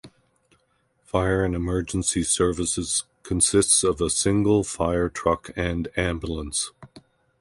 [1.05, 6.71] Fire and emergencies services consists of a single fire truck and ambulance.